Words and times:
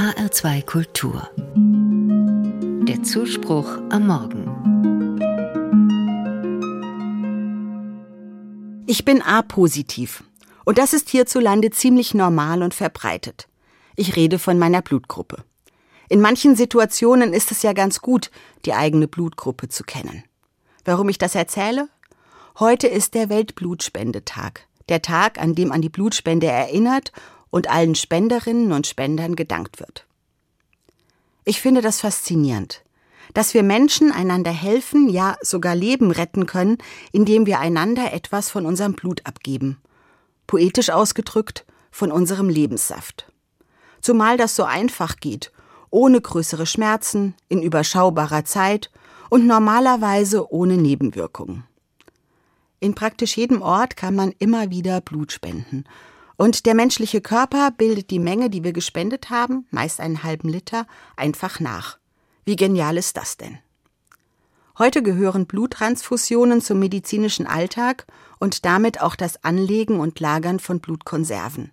HR2 0.00 0.64
Kultur. 0.64 1.28
Der 2.88 3.02
Zuspruch 3.02 3.66
am 3.90 4.06
Morgen. 4.06 4.46
Ich 8.86 9.04
bin 9.04 9.20
A-positiv. 9.20 10.24
Und 10.64 10.78
das 10.78 10.94
ist 10.94 11.10
hierzulande 11.10 11.68
ziemlich 11.68 12.14
normal 12.14 12.62
und 12.62 12.72
verbreitet. 12.72 13.46
Ich 13.94 14.16
rede 14.16 14.38
von 14.38 14.58
meiner 14.58 14.80
Blutgruppe. 14.80 15.44
In 16.08 16.22
manchen 16.22 16.56
Situationen 16.56 17.34
ist 17.34 17.52
es 17.52 17.60
ja 17.60 17.74
ganz 17.74 18.00
gut, 18.00 18.30
die 18.64 18.72
eigene 18.72 19.06
Blutgruppe 19.06 19.68
zu 19.68 19.84
kennen. 19.84 20.24
Warum 20.86 21.10
ich 21.10 21.18
das 21.18 21.34
erzähle? 21.34 21.90
Heute 22.58 22.86
ist 22.86 23.12
der 23.12 23.28
Weltblutspendetag, 23.28 24.66
der 24.88 25.02
Tag, 25.02 25.38
an 25.38 25.54
dem 25.54 25.70
an 25.70 25.82
die 25.82 25.90
Blutspende 25.90 26.46
erinnert 26.46 27.12
und 27.50 27.68
allen 27.68 27.94
Spenderinnen 27.94 28.72
und 28.72 28.86
Spendern 28.86 29.36
gedankt 29.36 29.80
wird. 29.80 30.06
Ich 31.44 31.60
finde 31.60 31.80
das 31.80 32.00
faszinierend, 32.00 32.82
dass 33.34 33.54
wir 33.54 33.62
Menschen 33.62 34.12
einander 34.12 34.50
helfen, 34.50 35.08
ja 35.08 35.36
sogar 35.40 35.74
Leben 35.74 36.10
retten 36.10 36.46
können, 36.46 36.78
indem 37.12 37.46
wir 37.46 37.58
einander 37.58 38.12
etwas 38.12 38.50
von 38.50 38.66
unserem 38.66 38.94
Blut 38.94 39.26
abgeben. 39.26 39.80
Poetisch 40.46 40.90
ausgedrückt, 40.90 41.64
von 41.90 42.12
unserem 42.12 42.48
Lebenssaft. 42.48 43.30
Zumal 44.00 44.36
das 44.36 44.56
so 44.56 44.64
einfach 44.64 45.16
geht, 45.16 45.52
ohne 45.90 46.20
größere 46.20 46.66
Schmerzen, 46.66 47.34
in 47.48 47.62
überschaubarer 47.62 48.44
Zeit 48.44 48.90
und 49.28 49.46
normalerweise 49.46 50.52
ohne 50.52 50.76
Nebenwirkungen. 50.76 51.64
In 52.78 52.94
praktisch 52.94 53.36
jedem 53.36 53.60
Ort 53.60 53.96
kann 53.96 54.14
man 54.14 54.32
immer 54.38 54.70
wieder 54.70 55.00
Blut 55.00 55.32
spenden 55.32 55.84
und 56.40 56.64
der 56.64 56.74
menschliche 56.74 57.20
Körper 57.20 57.70
bildet 57.70 58.08
die 58.08 58.18
Menge, 58.18 58.48
die 58.48 58.64
wir 58.64 58.72
gespendet 58.72 59.28
haben, 59.28 59.66
meist 59.70 60.00
einen 60.00 60.22
halben 60.22 60.48
Liter, 60.48 60.86
einfach 61.14 61.60
nach. 61.60 61.98
Wie 62.46 62.56
genial 62.56 62.96
ist 62.96 63.18
das 63.18 63.36
denn? 63.36 63.58
Heute 64.78 65.02
gehören 65.02 65.44
Bluttransfusionen 65.44 66.62
zum 66.62 66.78
medizinischen 66.78 67.46
Alltag 67.46 68.06
und 68.38 68.64
damit 68.64 69.02
auch 69.02 69.16
das 69.16 69.44
Anlegen 69.44 70.00
und 70.00 70.18
Lagern 70.18 70.60
von 70.60 70.80
Blutkonserven. 70.80 71.72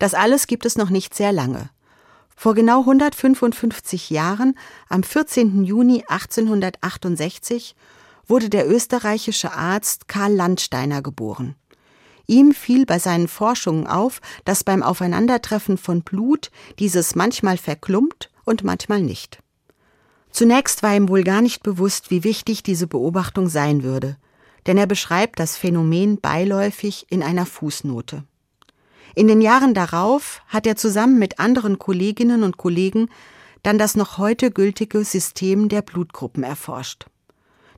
Das 0.00 0.14
alles 0.14 0.48
gibt 0.48 0.66
es 0.66 0.76
noch 0.76 0.90
nicht 0.90 1.14
sehr 1.14 1.30
lange. 1.30 1.70
Vor 2.34 2.54
genau 2.54 2.80
155 2.80 4.10
Jahren, 4.10 4.58
am 4.88 5.04
14. 5.04 5.62
Juni 5.62 6.02
1868, 6.08 7.76
wurde 8.26 8.48
der 8.48 8.68
österreichische 8.68 9.52
Arzt 9.52 10.08
Karl 10.08 10.34
Landsteiner 10.34 11.02
geboren. 11.02 11.54
Ihm 12.26 12.52
fiel 12.52 12.86
bei 12.86 12.98
seinen 12.98 13.28
Forschungen 13.28 13.86
auf, 13.86 14.20
dass 14.44 14.64
beim 14.64 14.82
Aufeinandertreffen 14.82 15.76
von 15.76 16.02
Blut 16.02 16.50
dieses 16.78 17.14
manchmal 17.14 17.56
verklumpt 17.56 18.30
und 18.44 18.64
manchmal 18.64 19.02
nicht. 19.02 19.38
Zunächst 20.30 20.82
war 20.82 20.96
ihm 20.96 21.08
wohl 21.08 21.24
gar 21.24 21.42
nicht 21.42 21.62
bewusst, 21.62 22.10
wie 22.10 22.24
wichtig 22.24 22.62
diese 22.62 22.86
Beobachtung 22.86 23.48
sein 23.48 23.82
würde, 23.82 24.16
denn 24.66 24.78
er 24.78 24.86
beschreibt 24.86 25.38
das 25.38 25.56
Phänomen 25.58 26.18
beiläufig 26.20 27.06
in 27.10 27.22
einer 27.22 27.44
Fußnote. 27.44 28.24
In 29.14 29.28
den 29.28 29.42
Jahren 29.42 29.74
darauf 29.74 30.40
hat 30.48 30.66
er 30.66 30.76
zusammen 30.76 31.18
mit 31.18 31.38
anderen 31.38 31.78
Kolleginnen 31.78 32.44
und 32.44 32.56
Kollegen 32.56 33.10
dann 33.62 33.78
das 33.78 33.94
noch 33.94 34.16
heute 34.16 34.50
gültige 34.50 35.04
System 35.04 35.68
der 35.68 35.82
Blutgruppen 35.82 36.42
erforscht. 36.42 37.06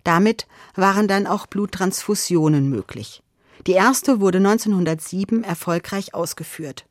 Damit 0.04 0.46
waren 0.76 1.08
dann 1.08 1.26
auch 1.26 1.46
Bluttransfusionen 1.46 2.70
möglich. 2.70 3.23
Die 3.66 3.72
erste 3.72 4.20
wurde 4.20 4.38
1907 4.38 5.44
erfolgreich 5.44 6.14
ausgeführt. 6.14 6.86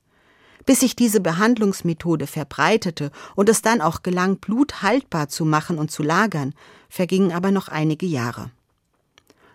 Bis 0.66 0.80
sich 0.80 0.96
diese 0.96 1.20
Behandlungsmethode 1.20 2.26
verbreitete 2.26 3.12
und 3.36 3.50
es 3.50 3.62
dann 3.62 3.82
auch 3.82 4.02
gelang, 4.02 4.38
Blut 4.38 4.82
haltbar 4.82 5.28
zu 5.28 5.44
machen 5.44 5.78
und 5.78 5.92
zu 5.92 6.04
lagern, 6.04 6.54
vergingen 6.90 7.32
aber 7.32 7.52
noch 7.52 7.68
einige 7.68 8.06
Jahre. 8.06 8.50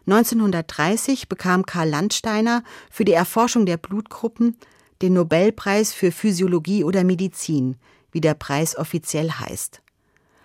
1930 0.07 1.29
bekam 1.29 1.67
Karl 1.67 1.89
Landsteiner 1.89 2.63
für 2.91 3.05
die 3.05 3.13
Erforschung 3.13 3.67
der 3.67 3.77
Blutgruppen 3.77 4.57
den 5.03 5.15
Nobelpreis 5.15 5.93
für 5.93 6.11
Physiologie 6.11 6.85
oder 6.85 7.05
Medizin, 7.05 7.77
wie 8.11 8.21
der 8.21 8.35
Preis 8.35 8.77
offiziell 8.77 9.31
heißt. 9.31 9.81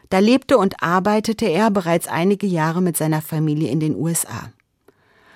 Da 0.10 0.20
lebte 0.20 0.58
und 0.58 0.84
arbeitete 0.84 1.46
er 1.46 1.72
bereits 1.72 2.08
einige 2.08 2.46
Jahre 2.46 2.82
mit 2.82 2.98
seiner 2.98 3.22
Familie 3.22 3.70
in 3.70 3.80
den 3.80 3.96
USA. 3.96 4.52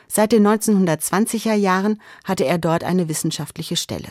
Seit 0.08 0.32
den 0.32 0.48
1920er 0.48 1.54
Jahren 1.54 2.02
hatte 2.24 2.46
er 2.46 2.58
dort 2.58 2.84
eine 2.84 3.10
wissenschaftliche 3.10 3.76
Stelle. 3.76 4.10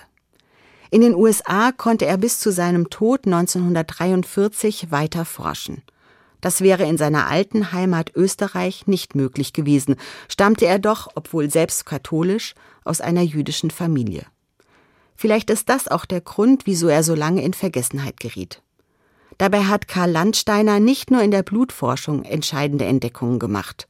In 0.90 1.00
den 1.00 1.14
USA 1.14 1.72
konnte 1.72 2.06
er 2.06 2.16
bis 2.16 2.38
zu 2.38 2.52
seinem 2.52 2.90
Tod 2.90 3.26
1943 3.26 4.90
weiter 4.90 5.24
forschen. 5.24 5.82
Das 6.40 6.60
wäre 6.60 6.84
in 6.84 6.96
seiner 6.98 7.26
alten 7.26 7.72
Heimat 7.72 8.14
Österreich 8.14 8.86
nicht 8.86 9.14
möglich 9.14 9.52
gewesen, 9.52 9.96
stammte 10.28 10.66
er 10.66 10.78
doch, 10.78 11.08
obwohl 11.14 11.50
selbst 11.50 11.86
katholisch, 11.86 12.54
aus 12.84 13.00
einer 13.00 13.22
jüdischen 13.22 13.70
Familie. 13.70 14.26
Vielleicht 15.16 15.50
ist 15.50 15.68
das 15.68 15.88
auch 15.88 16.04
der 16.04 16.20
Grund, 16.20 16.66
wieso 16.66 16.88
er 16.88 17.02
so 17.02 17.14
lange 17.14 17.42
in 17.42 17.54
Vergessenheit 17.54 18.20
geriet. 18.20 18.62
Dabei 19.38 19.64
hat 19.64 19.88
Karl 19.88 20.10
Landsteiner 20.10 20.78
nicht 20.78 21.10
nur 21.10 21.22
in 21.22 21.30
der 21.30 21.42
Blutforschung 21.42 22.22
entscheidende 22.24 22.84
Entdeckungen 22.84 23.38
gemacht. 23.38 23.88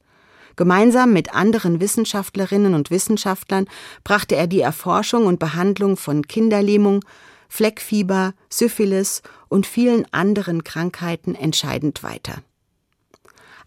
Gemeinsam 0.57 1.13
mit 1.13 1.33
anderen 1.33 1.79
Wissenschaftlerinnen 1.79 2.73
und 2.73 2.89
Wissenschaftlern 2.89 3.67
brachte 4.03 4.35
er 4.35 4.47
die 4.47 4.59
Erforschung 4.59 5.27
und 5.27 5.39
Behandlung 5.39 5.95
von 5.97 6.27
Kinderlähmung, 6.27 7.05
Fleckfieber, 7.47 8.33
Syphilis 8.49 9.21
und 9.49 9.67
vielen 9.67 10.11
anderen 10.11 10.63
Krankheiten 10.63 11.35
entscheidend 11.35 12.01
weiter. 12.03 12.41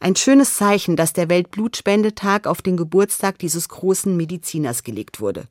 Ein 0.01 0.17
schönes 0.17 0.57
Zeichen, 0.57 0.97
dass 0.97 1.13
der 1.13 1.29
Weltblutspendetag 1.29 2.47
auf 2.47 2.61
den 2.61 2.77
Geburtstag 2.77 3.39
dieses 3.39 3.69
großen 3.69 4.17
Mediziners 4.17 4.83
gelegt 4.83 5.21
wurde. 5.21 5.45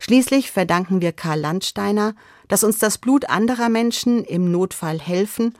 Schließlich 0.00 0.50
verdanken 0.50 1.00
wir 1.00 1.12
Karl 1.12 1.38
Landsteiner, 1.38 2.16
dass 2.48 2.64
uns 2.64 2.78
das 2.78 2.98
Blut 2.98 3.30
anderer 3.30 3.68
Menschen 3.68 4.24
im 4.24 4.50
Notfall 4.50 4.98
helfen 4.98 5.54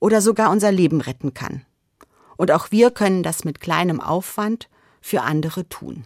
oder 0.00 0.22
sogar 0.22 0.50
unser 0.50 0.72
Leben 0.72 1.02
retten 1.02 1.34
kann. 1.34 1.66
Und 2.36 2.50
auch 2.50 2.70
wir 2.70 2.90
können 2.90 3.22
das 3.22 3.44
mit 3.44 3.60
kleinem 3.60 4.00
Aufwand 4.00 4.68
für 5.00 5.22
andere 5.22 5.68
tun. 5.68 6.04